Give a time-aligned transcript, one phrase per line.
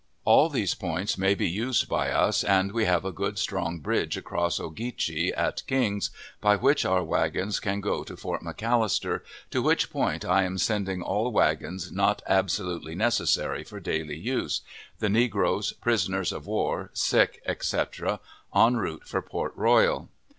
[0.25, 4.17] All these points may be used by us, and we have a good, strong bridge
[4.17, 6.09] across Ogeechee at King's,
[6.41, 11.03] by which our wagons can go to Fort McAllister, to which point I am sending
[11.03, 14.61] all wagons not absolutely necessary for daily use,
[14.97, 18.19] the negroes, prisoners of war, sick, etc.,
[18.55, 20.09] en route for Port Royal.